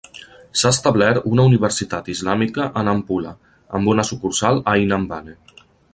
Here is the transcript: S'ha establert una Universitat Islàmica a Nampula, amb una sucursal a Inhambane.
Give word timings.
S'ha 0.61 0.69
establert 0.75 1.27
una 1.31 1.45
Universitat 1.49 2.09
Islàmica 2.15 2.67
a 2.81 2.85
Nampula, 2.89 3.35
amb 3.81 3.93
una 3.95 4.07
sucursal 4.13 4.63
a 4.73 4.75
Inhambane. 4.87 5.37